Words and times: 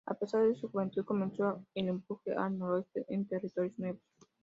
A 0.07 0.15
pesar 0.15 0.47
de 0.47 0.55
su 0.55 0.67
juventud 0.67 1.05
comenzó 1.05 1.63
el 1.75 1.87
empuje 1.89 2.33
al 2.33 2.57
noroeste 2.57 3.05
en 3.09 3.27
territorios 3.27 3.77
nuevos. 3.77 4.01